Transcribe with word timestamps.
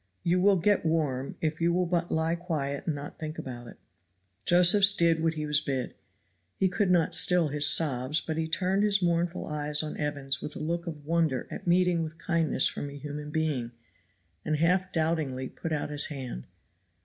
"You 0.23 0.41
will 0.41 0.55
get 0.55 0.83
warm, 0.83 1.35
if 1.41 1.61
you 1.61 1.71
will 1.71 1.85
but 1.85 2.09
lie 2.09 2.33
quiet 2.33 2.87
and 2.87 2.95
not 2.95 3.19
think 3.19 3.37
about 3.37 3.67
it." 3.67 3.77
Josephs 4.45 4.95
did 4.95 5.21
what 5.21 5.35
he 5.35 5.45
was 5.45 5.61
bid. 5.61 5.93
He 6.57 6.69
could 6.69 6.89
not 6.89 7.13
still 7.13 7.49
his 7.49 7.67
sobs, 7.67 8.19
but 8.19 8.35
he 8.35 8.47
turned 8.47 8.81
his 8.81 9.03
mournful 9.03 9.45
eyes 9.45 9.83
on 9.83 9.95
Evans 9.97 10.41
with 10.41 10.55
a 10.55 10.59
look 10.59 10.87
of 10.87 11.05
wonder 11.05 11.47
at 11.51 11.67
meeting 11.67 12.01
with 12.01 12.17
kindness 12.17 12.67
from 12.67 12.89
a 12.89 12.97
human 12.97 13.29
being, 13.29 13.73
and 14.43 14.55
half 14.57 14.91
doubtingly 14.91 15.49
put 15.49 15.71
out 15.71 15.91
his 15.91 16.07
hand. 16.07 16.47